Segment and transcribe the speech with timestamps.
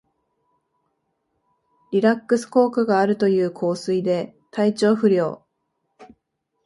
[1.91, 5.45] リラックス効果があるという香水で体調不良